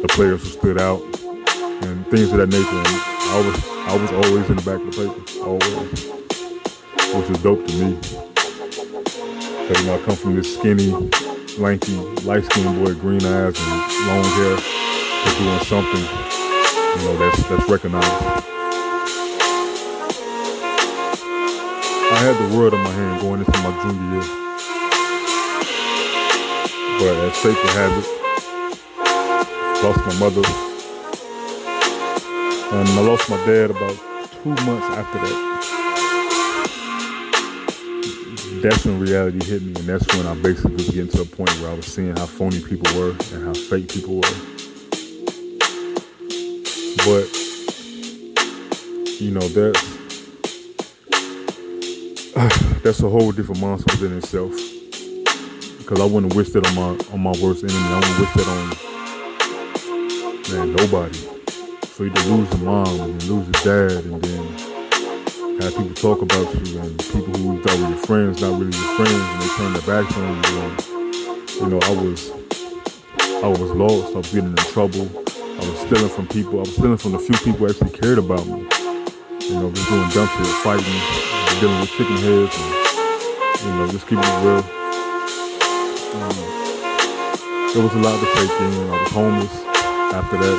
the 0.00 0.08
players 0.10 0.40
who 0.44 0.50
stood 0.50 0.80
out, 0.80 1.02
and 1.82 2.06
things 2.06 2.30
of 2.30 2.38
that 2.38 2.50
nature. 2.50 2.70
And 2.70 2.86
I 3.34 3.42
was, 3.44 3.68
I 3.68 3.96
was 3.96 4.12
always 4.12 4.48
in 4.48 4.54
the 4.54 4.62
back 4.62 4.78
of 4.78 4.94
the 4.94 5.10
paper, 5.10 5.42
always, 5.42 6.06
which 7.18 7.30
is 7.34 7.42
dope 7.42 7.66
to 7.66 7.74
me. 7.84 7.98
Cause 9.66 9.80
you 9.80 9.86
know, 9.88 9.96
I 9.96 10.02
come 10.04 10.14
from 10.14 10.36
this 10.36 10.54
skinny, 10.54 10.94
lanky, 11.58 11.96
light-skinned 12.22 12.84
boy, 12.84 12.94
green 12.94 13.24
eyes 13.24 13.58
and 13.58 13.68
long 14.06 14.24
hair, 14.24 14.56
to 14.56 15.30
doing 15.38 15.60
something, 15.64 16.04
you 16.96 17.02
know, 17.04 17.16
that's 17.18 17.42
that's 17.48 17.68
recognized. 17.68 18.06
I 22.10 22.16
had 22.20 22.36
the 22.36 22.56
world 22.56 22.74
in 22.74 22.80
my 22.80 22.90
hand 22.90 23.20
going 23.20 23.40
into 23.40 23.52
my 23.52 23.72
junior 23.82 24.14
year. 24.14 24.26
But 26.98 27.14
as 27.26 27.36
fate 27.38 27.56
would 27.56 27.74
have 27.74 27.92
it, 27.98 28.06
lost 29.84 30.00
my 30.06 30.14
mother. 30.18 30.42
And 32.70 32.88
I 32.88 33.00
lost 33.02 33.28
my 33.30 33.36
dad 33.46 33.70
about 33.70 33.96
two 34.42 34.54
months 34.64 34.86
after 34.86 35.18
that. 35.18 35.77
That's 38.60 38.84
when 38.84 38.98
reality 38.98 39.44
hit 39.44 39.62
me, 39.62 39.68
and 39.68 39.86
that's 39.86 40.04
when 40.16 40.26
I 40.26 40.34
basically 40.34 40.72
was 40.72 40.90
getting 40.90 41.06
to 41.10 41.22
a 41.22 41.24
point 41.24 41.50
where 41.60 41.70
I 41.70 41.74
was 41.74 41.86
seeing 41.86 42.16
how 42.16 42.26
phony 42.26 42.60
people 42.60 42.92
were 42.98 43.10
and 43.32 43.46
how 43.46 43.54
fake 43.54 43.88
people 43.88 44.16
were. 44.16 44.22
But, 47.06 47.28
you 49.20 49.30
know, 49.30 49.46
that's 49.48 49.96
that's 52.82 53.00
a 53.00 53.08
whole 53.08 53.30
different 53.30 53.60
monster 53.60 53.92
within 53.92 54.18
itself. 54.18 54.50
Because 55.78 56.00
I 56.00 56.04
wouldn't 56.04 56.34
wish 56.34 56.50
that 56.50 56.66
on 56.66 56.74
my 56.74 56.98
on 57.12 57.20
my 57.20 57.34
worst 57.40 57.62
enemy. 57.62 57.78
I 57.78 58.00
wouldn't 58.00 58.18
wish 58.18 58.32
that 58.34 58.48
on 58.48 58.70
man 60.56 60.74
nobody. 60.74 61.18
For 61.86 62.06
you 62.06 62.10
lose 62.10 62.50
your 62.50 62.62
mom 62.64 63.00
and 63.00 63.22
lose 63.24 63.46
your 63.46 63.62
dad 63.88 64.04
and 64.04 64.20
then 64.20 64.67
have 65.64 65.76
people 65.76 65.94
talk 65.94 66.22
about 66.22 66.54
you 66.66 66.78
and 66.78 66.98
people 67.10 67.34
who 67.34 67.60
thought 67.62 67.78
were 67.78 67.88
your 67.88 67.98
friends 68.06 68.40
not 68.40 68.58
really 68.60 68.76
your 68.76 68.96
friends 68.96 69.10
and 69.10 69.42
they 69.42 69.48
turn 69.56 69.72
their 69.72 69.82
backs 69.82 70.16
on 70.16 70.22
you. 70.44 70.58
And, 70.60 70.74
you 71.58 71.66
know, 71.66 71.80
I 71.82 71.90
was 72.02 72.30
I 73.42 73.48
was 73.48 73.70
lost. 73.70 74.14
I 74.14 74.18
was 74.18 74.32
getting 74.32 74.50
in 74.50 74.56
trouble. 74.56 75.10
I 75.26 75.62
was 75.62 75.78
stealing 75.80 76.08
from 76.08 76.28
people. 76.28 76.58
I 76.58 76.62
was 76.62 76.74
stealing 76.74 76.96
from 76.96 77.12
the 77.12 77.18
few 77.18 77.36
people 77.38 77.66
who 77.66 77.68
actually 77.68 77.90
cared 77.90 78.18
about 78.18 78.46
me. 78.46 78.66
You 79.46 79.54
know, 79.54 79.70
just 79.70 79.88
doing 79.88 80.08
dumb 80.10 80.28
shit, 80.28 80.46
fighting, 80.62 80.98
dealing 81.60 81.80
with 81.80 81.90
chicken 81.90 82.16
heads 82.18 82.54
and, 82.58 83.66
you 83.66 83.72
know, 83.78 83.88
just 83.90 84.06
keeping 84.06 84.24
it 84.26 84.44
real. 84.44 84.62
Um, 86.18 86.38
there 87.74 87.82
was 87.82 87.94
a 87.94 88.02
lot 88.02 88.18
to 88.18 88.26
take 88.34 88.50
in. 88.60 88.90
I 88.90 89.02
was 89.02 89.10
homeless 89.10 89.54
after 90.14 90.36
that. 90.38 90.58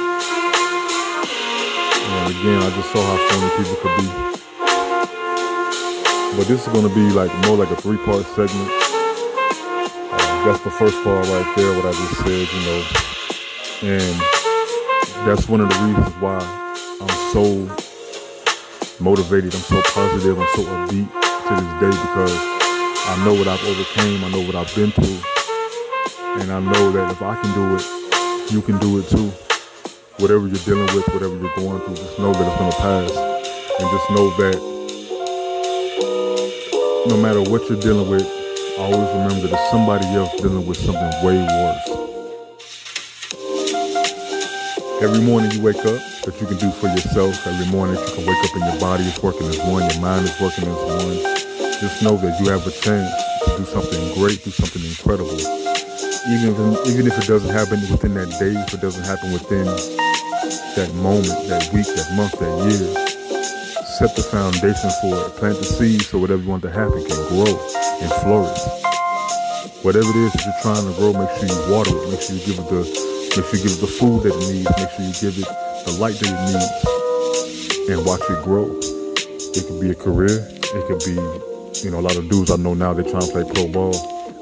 And 2.03 2.31
again, 2.31 2.63
I 2.63 2.69
just 2.75 2.91
saw 2.91 3.01
how 3.01 3.17
funny 3.29 3.63
people 3.63 3.75
could 3.79 3.95
be. 4.01 4.48
But 6.39 6.47
this 6.47 6.65
is 6.65 6.71
to 6.71 6.95
be 6.95 7.09
like 7.11 7.29
more 7.45 7.57
like 7.57 7.69
a 7.69 7.75
three-part 7.75 8.25
segment. 8.27 8.71
Uh, 8.71 10.45
that's 10.45 10.63
the 10.63 10.71
first 10.71 10.95
part 11.03 11.27
right 11.27 11.53
there, 11.57 11.75
what 11.75 11.85
I 11.85 11.91
just 11.91 12.15
said, 12.23 12.47
you 12.47 12.61
know. 12.63 12.79
And 13.83 14.15
that's 15.27 15.49
one 15.49 15.59
of 15.59 15.67
the 15.67 15.75
reasons 15.83 16.07
why 16.21 16.39
I'm 17.01 17.33
so 17.33 17.43
motivated. 19.03 19.53
I'm 19.53 19.59
so 19.59 19.81
positive. 19.81 20.39
I'm 20.39 20.47
so 20.55 20.63
upbeat 20.63 21.11
to 21.11 21.55
this 21.59 21.73
day 21.83 21.91
because 22.07 22.31
I 22.31 23.21
know 23.25 23.33
what 23.33 23.49
I've 23.49 23.65
overcame. 23.65 24.23
I 24.23 24.31
know 24.31 24.39
what 24.39 24.55
I've 24.55 24.73
been 24.73 24.91
through. 24.91 25.19
And 26.39 26.53
I 26.53 26.61
know 26.61 26.91
that 26.93 27.11
if 27.11 27.21
I 27.21 27.35
can 27.35 27.53
do 27.53 27.75
it, 27.75 28.53
you 28.53 28.61
can 28.61 28.79
do 28.79 28.97
it 28.99 29.09
too. 29.09 29.27
Whatever 30.23 30.47
you're 30.47 30.63
dealing 30.63 30.87
with, 30.95 31.05
whatever 31.09 31.35
you're 31.35 31.53
going 31.57 31.81
through, 31.81 31.95
just 31.95 32.17
know 32.17 32.31
that 32.31 32.47
it's 32.47 32.77
to 32.77 32.81
pass. 32.81 33.11
And 33.11 33.89
just 33.91 34.09
know 34.11 34.29
that 34.37 34.78
no 37.09 37.17
matter 37.17 37.41
what 37.41 37.67
you're 37.67 37.79
dealing 37.79 38.07
with, 38.07 38.21
always 38.77 39.09
remember 39.17 39.47
that 39.47 39.71
somebody 39.71 40.05
else 40.13 40.31
is 40.35 40.41
dealing 40.41 40.65
with 40.67 40.77
something 40.77 41.09
way 41.25 41.41
worse. 41.41 41.89
Every 45.01 45.19
morning 45.25 45.49
you 45.51 45.61
wake 45.61 45.81
up, 45.81 45.97
that 46.29 46.37
you 46.39 46.45
can 46.45 46.57
do 46.57 46.69
for 46.69 46.85
yourself. 46.85 47.33
Every 47.47 47.65
morning 47.73 47.97
you 47.97 48.13
can 48.13 48.25
wake 48.27 48.37
up 48.45 48.53
and 48.53 48.63
your 48.69 48.79
body 48.79 49.05
is 49.05 49.17
working 49.23 49.47
as 49.47 49.57
one, 49.65 49.89
your 49.89 49.99
mind 49.99 50.29
is 50.29 50.39
working 50.39 50.69
as 50.69 50.77
one. 50.77 51.17
Just 51.81 52.03
know 52.03 52.15
that 52.17 52.39
you 52.39 52.51
have 52.51 52.61
a 52.67 52.71
chance 52.71 53.09
to 53.45 53.57
do 53.57 53.65
something 53.65 54.13
great, 54.13 54.43
do 54.43 54.51
something 54.51 54.85
incredible. 54.85 55.33
Even 56.29 56.53
if, 56.53 56.87
even 56.93 57.07
if 57.09 57.17
it 57.17 57.25
doesn't 57.25 57.49
happen 57.49 57.81
within 57.89 58.13
that 58.13 58.29
day, 58.37 58.53
if 58.53 58.71
it 58.71 58.81
doesn't 58.81 59.05
happen 59.05 59.33
within 59.33 59.65
that 59.65 60.93
moment, 60.93 61.33
that 61.49 61.73
week, 61.73 61.87
that 61.89 62.13
month, 62.13 62.37
that 62.37 62.53
year, 62.69 63.18
set 63.99 64.15
the 64.15 64.23
foundation 64.23 64.89
for 65.03 65.11
it. 65.27 65.35
Plant 65.35 65.57
the 65.59 65.67
seed 65.67 66.01
so 66.01 66.17
whatever 66.19 66.41
you 66.41 66.47
want 66.47 66.63
to 66.63 66.71
happen 66.71 67.03
can 67.03 67.19
grow 67.27 67.51
and 67.99 68.11
flourish. 68.23 68.63
Whatever 69.83 70.07
it 70.07 70.19
is 70.23 70.31
that 70.31 70.43
you're 70.47 70.63
trying 70.63 70.87
to 70.87 70.95
grow, 70.95 71.11
make 71.11 71.27
sure 71.35 71.51
you 71.51 71.59
water 71.67 71.91
it. 71.91 72.07
Make 72.07 72.23
sure 72.23 72.39
you 72.39 72.43
give 72.47 72.63
it 72.63 72.67
the 72.71 72.87
make 73.35 73.43
sure 73.43 73.59
you 73.59 73.63
give 73.67 73.75
it 73.75 73.83
the 73.83 73.91
food 73.91 74.23
that 74.23 74.31
it 74.31 74.43
needs. 74.47 74.71
Make 74.71 74.87
sure 74.95 75.03
you 75.03 75.15
give 75.19 75.35
it 75.35 75.51
the 75.83 75.99
light 75.99 76.15
that 76.15 76.31
it 76.31 76.41
needs 76.47 76.71
and 77.91 77.99
watch 78.07 78.23
it 78.23 78.39
grow. 78.47 78.71
It 79.51 79.67
could 79.67 79.83
be 79.83 79.91
a 79.91 79.99
career. 79.99 80.47
It 80.47 80.83
could 80.87 81.03
be, 81.03 81.19
you 81.83 81.91
know, 81.91 81.99
a 81.99 82.05
lot 82.07 82.15
of 82.15 82.31
dudes 82.31 82.51
I 82.51 82.55
know 82.55 82.73
now, 82.73 82.95
they're 82.95 83.03
trying 83.03 83.27
to 83.27 83.31
play 83.35 83.43
pro 83.43 83.67
ball 83.67 83.91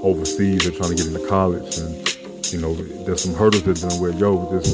overseas. 0.06 0.70
They're 0.70 0.78
trying 0.78 0.94
to 0.94 1.02
get 1.02 1.10
into 1.10 1.26
college. 1.26 1.82
And, 1.82 1.98
you 2.54 2.62
know, 2.62 2.78
there's 3.10 3.26
some 3.26 3.34
hurdles 3.34 3.66
that 3.66 3.74
they're 3.74 3.90
dealing 3.90 4.06
with. 4.06 4.20
Yo, 4.22 4.54
this, 4.54 4.70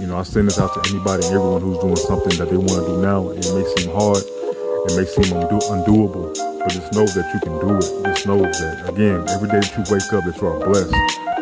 you 0.00 0.06
know, 0.06 0.18
I 0.18 0.22
send 0.22 0.48
this 0.48 0.58
out 0.58 0.74
to 0.74 0.80
anybody 0.90 1.26
and 1.26 1.34
everyone 1.34 1.62
who's 1.62 1.78
doing 1.78 1.96
something 1.96 2.36
that 2.38 2.50
they 2.50 2.56
want 2.56 2.84
to 2.84 2.86
do 2.86 3.02
now. 3.02 3.30
It 3.30 3.46
may 3.54 3.64
seem 3.76 3.90
hard. 3.92 4.22
It 4.22 4.92
may 4.96 5.06
seem 5.06 5.36
undo- 5.36 5.66
undoable. 5.72 6.36
But 6.60 6.70
just 6.70 6.92
know 6.92 7.06
that 7.06 7.26
you 7.32 7.40
can 7.40 7.54
do 7.60 7.76
it. 7.76 8.14
Just 8.14 8.26
know 8.26 8.42
that, 8.42 8.88
again, 8.88 9.24
every 9.30 9.48
day 9.48 9.60
that 9.60 9.72
you 9.72 9.84
wake 9.88 10.12
up, 10.12 10.24
that 10.24 10.36
you 10.40 10.46
are 10.48 10.58
blessed. 10.60 10.92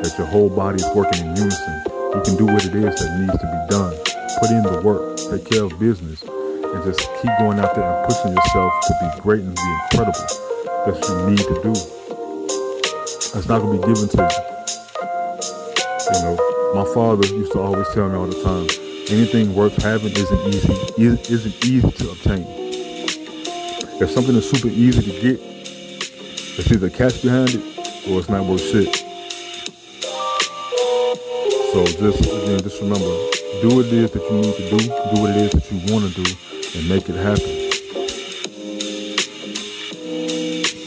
That 0.03 0.15
your 0.19 0.27
whole 0.27 0.51
body 0.51 0.77
is 0.77 0.89
working 0.95 1.27
in 1.27 1.37
unison. 1.37 1.83
You 2.15 2.23
can 2.25 2.37
do 2.37 2.47
what 2.47 2.65
it 2.65 2.75
is 2.75 2.95
that 2.95 3.19
needs 3.19 3.39
to 3.39 3.47
be 3.47 3.61
done 3.71 4.15
put 4.41 4.51
in 4.51 4.63
the 4.63 4.81
work, 4.83 5.17
take 5.17 5.45
care 5.49 5.65
of 5.65 5.79
business, 5.79 6.23
and 6.23 6.85
just 6.85 7.01
keep 7.23 7.31
going 7.39 7.59
out 7.59 7.75
there 7.75 7.85
and 7.85 8.09
pushing 8.09 8.33
yourself 8.33 8.73
to 8.87 8.93
be 9.01 9.21
great 9.21 9.43
and 9.43 9.55
be 9.55 9.71
incredible 9.93 10.27
that 10.85 11.01
you 11.09 11.31
need 11.31 11.39
to 11.39 11.63
do. 11.63 11.71
It's 13.39 13.49
not 13.49 13.63
gonna 13.63 13.79
be 13.79 13.87
given 13.87 14.09
to 14.09 14.17
you. 14.21 14.55
You 16.13 16.23
know, 16.23 16.54
my 16.75 16.85
father 16.93 17.25
used 17.29 17.53
to 17.53 17.61
always 17.61 17.89
tell 17.91 18.09
me 18.09 18.17
all 18.17 18.27
the 18.27 18.43
time, 18.43 18.67
anything 19.09 19.55
worth 19.55 19.81
having 19.81 20.11
isn't 20.11 20.41
easy 20.49 20.73
isn't 21.33 21.65
easy 21.65 21.89
to 21.89 22.11
obtain. 22.11 22.45
If 24.03 24.11
something 24.11 24.35
is 24.35 24.51
super 24.51 24.67
easy 24.67 25.03
to 25.03 25.21
get, 25.21 25.41
it's 25.41 26.73
either 26.73 26.91
cash 26.91 27.23
behind 27.23 27.51
it 27.51 27.63
or 28.11 28.19
it's 28.19 28.29
not 28.29 28.45
worth 28.45 28.61
shit. 28.61 28.93
So 31.71 31.85
just 31.87 32.27
again, 32.27 32.61
just 32.61 32.83
remember, 32.83 33.07
do 33.63 33.77
what 33.77 33.87
it 33.87 33.93
is 33.93 34.11
that 34.11 34.23
you 34.29 34.37
need 34.41 34.57
to 34.57 34.71
do, 34.71 34.79
do 34.79 35.23
what 35.23 35.31
it 35.31 35.37
is 35.37 35.53
that 35.53 35.71
you 35.71 35.95
want 35.95 36.13
to 36.13 36.23
do, 36.23 36.29
and 36.77 36.89
make 36.89 37.09
it 37.09 37.15
happen. 37.15 37.55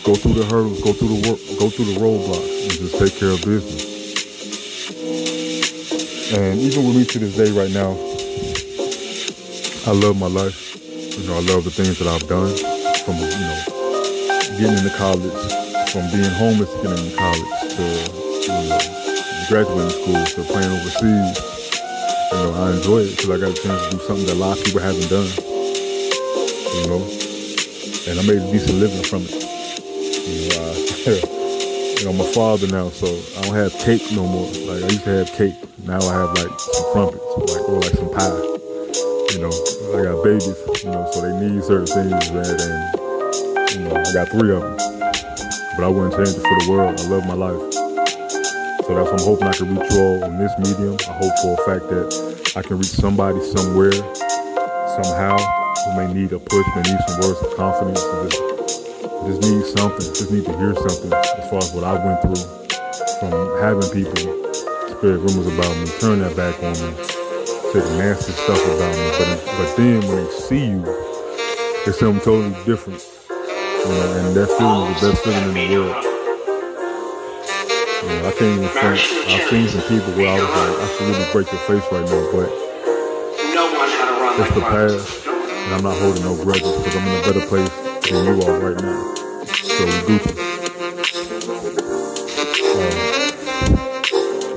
Go 0.03 0.15
through 0.15 0.34
the 0.34 0.46
hurdles, 0.51 0.84
go 0.84 0.91
through 0.91 1.15
the 1.15 1.29
work, 1.29 1.39
go 1.60 1.70
through 1.70 1.86
the 1.86 2.00
roadblocks, 2.01 2.63
and 2.63 2.72
just 2.72 3.00
take 3.00 3.15
care 3.15 3.29
of 3.29 3.41
business. 3.41 3.96
And 6.34 6.60
even 6.60 6.86
with 6.86 6.98
me 6.98 7.05
to 7.05 7.19
this 7.19 7.38
day 7.38 7.51
right 7.55 7.72
now, 7.72 7.96
I 9.88 9.96
love 9.96 10.19
my 10.19 10.27
life. 10.27 10.75
You 11.15 11.24
know, 11.24 11.36
I 11.36 11.43
love 11.48 11.63
the 11.63 11.72
things 11.72 12.00
that 12.00 12.07
I've 12.07 12.27
done 12.27 12.51
from, 13.07 13.15
you 13.15 13.31
know, 13.31 13.63
getting 14.60 14.75
into 14.75 14.91
college, 15.00 15.31
from 15.96 16.03
being 16.12 16.27
homeless 16.36 16.67
getting 16.84 17.00
into 17.00 17.15
college, 17.15 17.48
to, 17.79 17.84
you 18.43 18.67
know, 18.67 18.79
graduating 19.48 19.96
school, 19.96 20.19
to 20.19 20.43
playing 20.51 20.67
overseas, 20.67 21.39
you 22.27 22.38
know, 22.43 22.53
I 22.60 22.75
enjoy 22.75 23.07
it 23.07 23.15
because 23.15 23.29
I 23.29 23.39
got 23.39 23.57
a 23.57 23.62
chance 23.63 23.86
to 23.86 23.91
do 23.96 24.03
something 24.03 24.25
that 24.27 24.36
a 24.36 24.41
lot 24.43 24.60
of 24.60 24.65
people 24.65 24.81
haven't 24.81 25.07
done. 25.07 25.31
You 25.31 26.88
know, 26.91 27.00
and 28.03 28.19
I 28.19 28.24
made 28.27 28.43
a 28.43 28.51
decent 28.51 28.84
living 28.84 29.03
from 29.07 29.24
it. 29.24 29.48
You 30.27 30.51
know, 30.51 31.34
you 31.99 32.05
know, 32.05 32.11
I'm 32.11 32.21
a 32.21 32.31
father 32.31 32.67
now, 32.67 32.89
so 32.89 33.07
I 33.39 33.41
don't 33.41 33.55
have 33.55 33.73
cake 33.79 34.03
no 34.11 34.27
more. 34.27 34.45
Like 34.45 34.83
I 34.83 34.87
used 34.87 35.03
to 35.05 35.09
have 35.09 35.31
cake. 35.33 35.55
Now 35.85 35.99
I 35.99 36.13
have 36.13 36.29
like 36.37 36.59
some 36.59 36.91
crumpets, 36.91 37.23
like 37.49 37.69
or 37.69 37.81
like 37.81 37.95
some 37.97 38.11
pie. 38.13 38.37
You 39.33 39.39
know, 39.41 39.53
I 39.97 40.03
got 40.05 40.23
babies, 40.23 40.83
you 40.83 40.91
know, 40.91 41.09
so 41.11 41.21
they 41.21 41.33
need 41.41 41.63
certain 41.63 41.87
things, 41.87 42.31
man. 42.31 42.45
And 42.61 43.69
you 43.73 43.79
know, 43.89 43.95
I 43.97 44.13
got 44.13 44.29
three 44.29 44.51
of 44.53 44.61
them. 44.61 44.77
But 45.77 45.85
I 45.85 45.87
wouldn't 45.89 46.13
change 46.13 46.37
it 46.37 46.41
for 46.41 46.57
the 46.61 46.67
world. 46.69 46.99
I 46.99 47.07
love 47.07 47.25
my 47.25 47.33
life. 47.33 47.73
So 48.85 48.95
that's 48.95 49.11
what 49.11 49.19
I'm 49.19 49.25
hoping 49.25 49.47
I 49.47 49.53
can 49.53 49.75
reach 49.75 49.91
you 49.91 49.99
all 49.99 50.23
on 50.23 50.37
this 50.37 50.53
medium. 50.59 50.97
I 51.09 51.13
hope 51.17 51.33
for 51.41 51.53
a 51.53 51.65
fact 51.65 51.89
that 51.89 52.53
I 52.55 52.61
can 52.61 52.77
reach 52.77 52.93
somebody 52.93 53.41
somewhere, 53.41 53.91
somehow, 55.01 55.37
who 55.37 55.97
may 55.97 56.13
need 56.13 56.31
a 56.31 56.39
push, 56.39 56.65
may 56.75 56.83
need 56.83 56.99
some 57.07 57.21
words 57.21 57.41
of 57.41 57.55
confidence, 57.57 58.03
just, 59.25 59.41
need 59.41 59.65
something, 59.65 60.13
just 60.13 60.31
need 60.31 60.45
to 60.45 60.57
hear 60.57 60.75
something 60.75 61.12
as 61.13 61.50
far 61.50 61.59
as 61.59 61.74
what 61.74 61.83
I 61.83 61.97
went 61.97 62.21
through 62.21 62.45
from 63.19 63.62
having 63.62 63.89
people 63.89 64.38
spread 64.93 65.17
rumors 65.17 65.47
about 65.47 65.74
me, 65.77 65.88
turn 66.00 66.19
their 66.19 66.33
back 66.36 66.55
on 66.62 66.74
me, 66.77 66.93
say 67.74 67.81
nasty 67.97 68.31
stuff 68.33 68.62
about 68.62 68.93
me. 68.93 69.07
But, 69.17 69.27
but 69.57 69.75
then 69.75 70.05
when 70.07 70.24
they 70.24 70.31
see 70.31 70.67
you, 70.69 70.83
it's 71.86 72.00
something 72.00 72.24
totally 72.24 72.53
different. 72.65 73.01
You 73.29 73.93
know, 73.93 74.27
and 74.27 74.36
that 74.36 74.50
feeling 74.57 74.91
is 74.93 75.01
the 75.01 75.09
best 75.09 75.24
feeling 75.24 75.47
in 75.50 75.53
the 75.53 75.75
world. 75.75 76.03
You 78.03 78.09
know, 78.09 78.27
I 78.27 78.31
can't 78.38 78.57
even 78.57 78.69
front. 78.69 79.00
I've 79.33 79.50
seen 79.50 79.67
some 79.67 79.81
people 79.89 80.13
where 80.13 80.29
I 80.29 80.36
was 80.39 80.50
like, 80.50 80.75
I 80.77 80.88
should 80.93 81.07
really 81.09 81.31
break 81.31 81.51
your 81.51 81.62
face 81.65 81.86
right 81.91 82.05
now, 82.05 82.31
but 82.31 82.50
it's 84.39 84.53
the 84.53 84.62
past, 84.62 85.25
and 85.25 85.74
I'm 85.74 85.83
not 85.83 85.97
holding 85.97 86.24
no 86.24 86.36
grudges 86.43 86.77
because 86.77 86.95
I'm 86.95 87.07
in 87.07 87.24
a 87.24 87.25
better 87.25 87.45
place 87.47 87.87
than 88.09 88.25
you 88.25 88.41
are 88.43 88.59
right 88.59 88.81
now. 88.81 89.15
So. 89.45 89.85
Uh, 92.77 92.93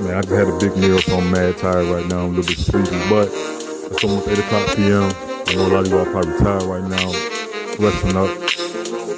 man, 0.01 0.15
I 0.17 0.21
just 0.21 0.31
had 0.31 0.47
a 0.47 0.57
big 0.59 0.77
meal, 0.77 0.99
so 0.99 1.17
I'm 1.17 1.31
mad 1.31 1.57
tired 1.57 1.87
right 1.87 2.05
now. 2.07 2.25
I'm 2.25 2.33
a 2.33 2.39
little 2.39 2.43
bit 2.43 2.57
sleepy, 2.57 2.97
but 3.09 3.29
it's 3.31 4.03
almost 4.03 4.27
8 4.27 4.39
o'clock 4.39 4.75
p.m. 4.75 5.11
I 5.47 5.55
know 5.55 5.67
a 5.67 5.73
lot 5.73 5.85
of 5.85 5.91
y'all 5.91 6.05
probably 6.05 6.37
tired 6.39 6.63
right 6.63 6.83
now, 6.83 7.11
resting 7.79 8.15
up. 8.15 8.29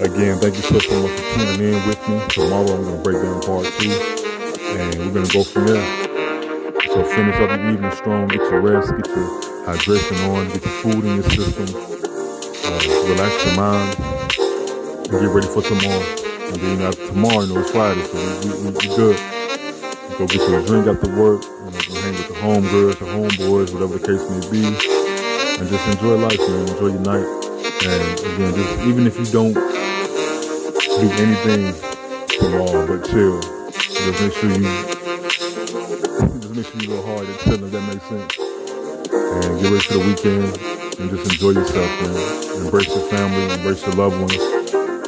Again, 0.01 0.37
thank 0.39 0.55
you 0.55 0.61
so, 0.63 0.79
so 0.79 1.01
much 1.03 1.11
for 1.11 1.35
tuning 1.35 1.73
in 1.73 1.87
with 1.87 2.09
me. 2.09 2.19
Tomorrow 2.29 2.73
I'm 2.73 2.85
to 2.85 3.03
break 3.03 3.21
down 3.21 3.41
part 3.41 3.65
two, 3.77 3.91
and 3.91 4.95
we're 4.99 5.13
going 5.13 5.25
to 5.25 5.33
go 5.33 5.43
from 5.43 5.67
there. 5.67 5.85
So 6.87 7.03
finish 7.05 7.35
up 7.35 7.49
your 7.49 7.71
evening 7.71 7.91
strong, 7.91 8.27
get 8.27 8.41
your 8.41 8.61
rest, 8.61 8.91
get 8.95 9.07
your 9.07 9.27
hydration 9.65 10.17
on, 10.29 10.47
get 10.49 10.63
your 10.63 10.73
food 10.81 11.05
in 11.05 11.15
your 11.15 11.23
system, 11.23 11.75
uh, 12.65 13.07
relax 13.07 13.45
your 13.45 13.55
mind, 13.55 14.12
get 15.19 15.29
ready 15.29 15.47
for 15.47 15.61
tomorrow. 15.61 16.03
And 16.47 16.55
then 16.55 16.71
you 16.71 16.77
know, 16.77 16.91
tomorrow, 16.91 17.41
you 17.41 17.53
know, 17.53 17.61
it's 17.61 17.71
Friday, 17.71 18.03
so 18.03 18.17
we, 18.17 18.49
we, 18.63 18.71
we 18.71 18.87
good. 18.95 19.17
Go 20.17 20.27
get 20.27 20.41
you 20.47 20.55
a 20.55 20.65
drink 20.65 20.87
after 20.87 21.09
work, 21.17 21.43
you 21.43 21.49
know, 21.65 21.81
go 21.81 21.93
hang 22.01 22.13
with 22.13 22.27
the 22.27 22.37
homegirls, 22.37 22.97
the 22.99 23.05
homeboys, 23.05 23.73
whatever 23.73 23.97
the 23.97 24.05
case 24.05 24.21
may 24.29 24.41
be, 24.51 24.63
and 24.65 25.69
just 25.69 25.87
enjoy 25.89 26.15
life, 26.17 26.39
man. 26.39 26.69
Enjoy 26.69 26.87
your 26.93 27.01
night. 27.01 27.25
And 27.83 28.19
again, 28.21 28.53
just 28.53 28.79
even 28.87 29.07
if 29.07 29.17
you 29.17 29.25
don't 29.25 29.53
do 29.53 31.07
anything 31.19 31.73
tomorrow 32.29 32.85
but 32.85 33.09
chill, 33.09 33.41
just 33.71 34.21
make 34.21 34.33
sure 34.33 34.49
you 34.51 34.63
just 36.39 36.53
make 36.55 36.65
sure 36.67 36.81
you 36.81 36.87
go 36.87 37.01
hard 37.01 37.27
and 37.27 37.39
chill 37.39 37.63
if 37.63 37.71
that 37.71 37.81
makes 37.89 38.05
sense. 38.05 38.37
And 39.13 39.61
get 39.61 39.71
ready 39.71 39.79
for 39.79 39.93
the 39.93 39.99
weekend 40.05 40.45
and 40.99 41.09
just 41.09 41.31
enjoy 41.31 41.51
yourself, 41.51 41.89
man. 42.01 42.65
Embrace 42.65 42.87
your 42.87 43.09
family, 43.09 43.53
embrace 43.55 43.81
your 43.85 43.95
loved 43.95 44.19
ones, 44.21 44.37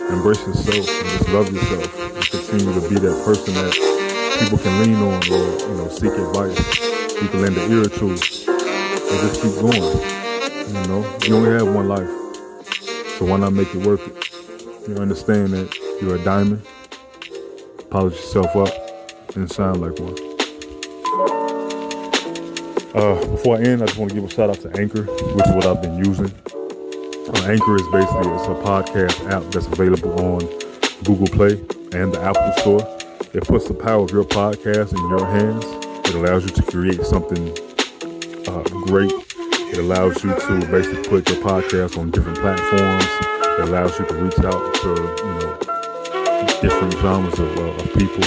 embrace 0.10 0.46
yourself, 0.46 0.88
and 0.88 1.10
just 1.10 1.30
love 1.30 1.52
yourself. 1.52 2.00
And 2.00 2.26
continue 2.30 2.74
to 2.74 2.90
be 2.90 2.96
that 2.96 3.24
person 3.26 3.54
that 3.56 3.74
people 4.40 4.58
can 4.58 4.80
lean 4.82 4.96
on 4.96 5.24
or, 5.32 5.46
you 5.60 5.76
know, 5.78 5.88
seek 5.90 6.12
advice. 6.14 7.22
You 7.22 7.28
can 7.30 7.42
lend 7.42 7.58
an 7.58 7.72
ear 7.72 7.86
to 7.86 8.10
and 8.10 8.20
just 8.20 9.42
keep 9.42 9.54
going. 9.62 9.76
You 10.68 10.88
know, 10.88 11.18
you 11.24 11.36
only 11.36 11.52
have 11.52 11.74
one 11.74 11.88
life. 11.88 12.10
So 13.18 13.26
why 13.26 13.38
not 13.38 13.54
make 13.54 13.74
it 13.74 13.86
worth 13.86 14.06
it? 14.08 14.90
You 14.90 14.96
understand 14.98 15.54
that 15.54 15.74
you're 16.02 16.16
a 16.16 16.24
diamond, 16.24 16.62
polish 17.90 18.16
yourself 18.16 18.56
up, 18.56 19.36
and 19.36 19.52
shine 19.52 19.80
like 19.80 19.98
one. 20.00 20.16
Uh, 22.94 23.26
before 23.28 23.58
I 23.58 23.62
end, 23.62 23.82
I 23.84 23.88
just 23.88 23.98
want 23.98 24.12
to 24.12 24.16
give 24.16 24.24
a 24.24 24.30
shout 24.30 24.50
out 24.50 24.60
to 24.62 24.80
Anchor, 24.80 25.04
which 25.04 25.48
is 25.48 25.56
what 25.56 25.66
I've 25.66 25.82
been 25.82 25.98
using. 25.98 26.32
Anchor 27.44 27.76
is 27.76 27.88
basically 27.90 28.32
it's 28.32 28.46
a 28.46 28.56
podcast 28.64 29.32
app 29.32 29.44
that's 29.52 29.68
available 29.68 30.20
on 30.20 30.40
Google 31.04 31.28
Play 31.28 31.54
and 31.94 32.14
the 32.14 32.22
Apple 32.22 32.52
Store. 32.62 32.82
It 33.34 33.44
puts 33.48 33.68
the 33.68 33.74
power 33.74 34.04
of 34.04 34.12
your 34.12 34.24
podcast 34.24 34.92
in 34.94 35.10
your 35.10 35.26
hands. 35.26 35.66
It 36.08 36.16
allows 36.16 36.44
you 36.46 36.52
to 36.52 36.64
create 36.64 37.02
something 37.04 37.50
uh, 38.48 38.64
great. 38.88 39.12
It 39.72 39.78
allows 39.80 40.24
you 40.24 40.34
to 40.34 40.68
basically 40.72 41.04
put 41.04 41.30
your 41.30 41.44
podcast 41.44 41.98
on 41.98 42.12
different 42.12 42.40
platforms. 42.40 43.06
It 43.60 43.70
allows 43.70 44.00
you 44.00 44.06
to 44.06 44.14
reach 44.16 44.40
out 44.40 44.74
to 44.76 44.90
you 44.90 45.34
know 45.40 46.62
different 46.62 46.94
genres 46.94 47.40
of, 47.40 47.58
uh, 47.58 47.84
of 47.84 47.94
people, 47.94 48.24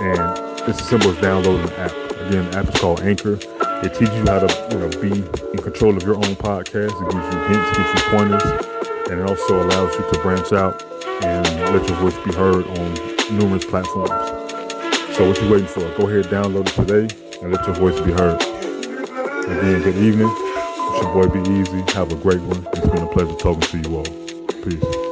and 0.00 0.68
it's 0.68 0.80
as 0.80 0.88
simple 0.88 1.10
as 1.10 1.20
downloading 1.20 1.66
the 1.66 1.78
app. 1.78 1.92
Again, 2.28 2.50
the 2.50 2.58
app 2.58 2.68
is 2.68 2.80
called 2.80 3.00
Anchor. 3.00 3.38
It 3.82 3.94
teaches 3.94 4.14
you 4.14 4.24
how 4.26 4.40
to 4.40 4.68
you 4.70 4.78
know 4.78 4.88
be 5.00 5.24
in 5.52 5.58
control 5.58 5.96
of 5.96 6.02
your 6.02 6.16
own 6.16 6.36
podcast. 6.36 6.92
It 6.92 7.12
gives 7.12 7.34
you 7.34 7.40
hints, 7.48 7.76
gives 7.78 7.94
you 7.94 8.10
pointers, 8.10 8.44
and 9.10 9.20
it 9.20 9.26
also 9.26 9.62
allows 9.62 9.94
you 9.94 10.04
to 10.12 10.18
branch 10.20 10.52
out 10.52 10.82
and 11.22 11.46
let 11.74 11.88
your 11.88 11.98
voice 11.98 12.16
be 12.24 12.32
heard 12.34 12.66
on 12.66 13.38
numerous 13.38 13.64
platforms. 13.64 14.10
So 15.16 15.28
what 15.28 15.40
you 15.40 15.50
waiting 15.50 15.66
for? 15.66 15.80
Go 15.96 16.08
ahead, 16.08 16.26
download 16.26 16.68
it 16.68 16.74
today, 16.74 17.08
and 17.42 17.52
let 17.52 17.66
your 17.66 17.76
voice 17.76 17.98
be 18.00 18.12
heard. 18.12 18.40
Again, 18.42 19.82
good 19.82 19.96
evening. 19.96 20.28
It's 20.30 21.02
your 21.02 21.12
boy 21.14 21.28
Be 21.28 21.40
Easy. 21.40 21.80
Have 21.94 22.12
a 22.12 22.16
great 22.16 22.40
one. 22.42 22.66
It's 22.74 22.86
been 22.86 23.02
a 23.02 23.08
pleasure 23.08 23.34
talking 23.36 23.60
to 23.60 23.78
you 23.78 23.96
all. 23.96 24.04
Peace. 24.62 25.09